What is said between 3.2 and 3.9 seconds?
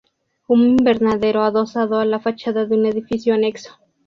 anexo.